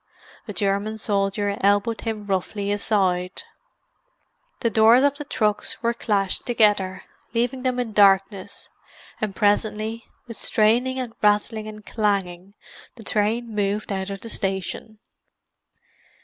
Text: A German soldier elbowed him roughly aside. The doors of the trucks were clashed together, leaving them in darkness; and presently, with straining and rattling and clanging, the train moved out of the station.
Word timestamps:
A 0.47 0.53
German 0.53 0.97
soldier 0.97 1.55
elbowed 1.61 2.01
him 2.01 2.25
roughly 2.25 2.71
aside. 2.71 3.43
The 4.61 4.71
doors 4.71 5.03
of 5.03 5.17
the 5.19 5.23
trucks 5.23 5.83
were 5.83 5.93
clashed 5.93 6.43
together, 6.47 7.03
leaving 7.35 7.61
them 7.61 7.79
in 7.79 7.93
darkness; 7.93 8.69
and 9.21 9.35
presently, 9.35 10.05
with 10.25 10.37
straining 10.37 10.97
and 10.97 11.13
rattling 11.21 11.67
and 11.67 11.85
clanging, 11.85 12.55
the 12.95 13.03
train 13.03 13.53
moved 13.53 13.91
out 13.91 14.09
of 14.09 14.21
the 14.21 14.29
station. 14.29 14.97